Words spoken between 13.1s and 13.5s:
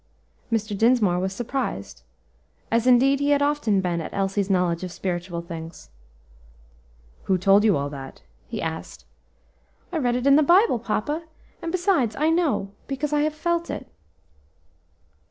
I have